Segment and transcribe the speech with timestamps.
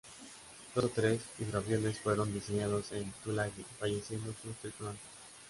[0.73, 5.03] Dos o tres hidroaviones fueron dañados en Tulagi, falleciendo sus tripulantes.